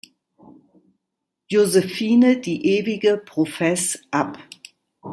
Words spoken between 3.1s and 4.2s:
Profess